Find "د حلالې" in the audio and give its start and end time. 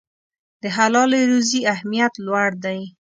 0.61-1.21